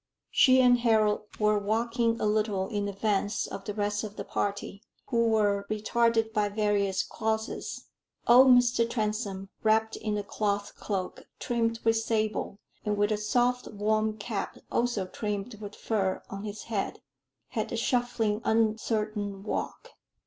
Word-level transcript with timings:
She 0.31 0.59
and 0.61 0.79
Harold 0.79 1.25
were 1.37 1.59
walking 1.59 2.19
a 2.19 2.25
little 2.25 2.67
in 2.69 2.87
advance 2.87 3.45
of 3.45 3.65
the 3.65 3.73
rest 3.75 4.03
of 4.03 4.15
the 4.15 4.23
party, 4.23 4.81
who 5.09 5.27
were 5.27 5.67
retarded 5.69 6.33
by 6.33 6.49
various 6.49 7.03
causes. 7.03 7.85
Old 8.25 8.47
Mr. 8.47 8.89
Transome, 8.89 9.49
wrapped 9.61 9.95
in 9.97 10.17
a 10.17 10.23
cloth 10.23 10.73
cloak 10.75 11.27
trimmed 11.37 11.81
with 11.83 11.97
sable, 11.97 12.57
and 12.83 12.97
with 12.97 13.11
a 13.11 13.15
soft 13.17 13.67
warm 13.67 14.17
cap 14.17 14.57
also 14.71 15.05
trimmed 15.05 15.61
with 15.61 15.75
fur 15.75 16.23
on 16.31 16.45
his 16.45 16.63
head, 16.63 17.03
had 17.49 17.71
a 17.71 17.77
shuffling 17.77 18.41
uncertain 18.43 19.43
walk. 19.43 19.91